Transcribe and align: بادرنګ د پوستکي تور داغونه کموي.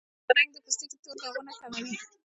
بادرنګ 0.27 0.49
د 0.53 0.57
پوستکي 0.65 0.97
تور 1.03 1.15
داغونه 1.21 1.53
کموي. 1.59 1.95